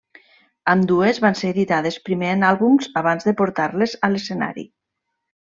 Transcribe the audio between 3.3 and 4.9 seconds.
portar-les a l'escenari.